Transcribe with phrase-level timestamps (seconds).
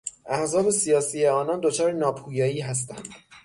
[0.25, 3.07] احزاب سیاسی آنان دچار ناپویایی هستند.